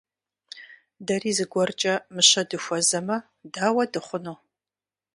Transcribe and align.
Дэри 1.05 1.31
зыгуэркӀэ 1.37 1.93
мыщэ 2.13 2.41
дыхуэзэмэ, 2.49 3.17
дауэ 3.53 3.83
дыхъуну? 3.91 4.37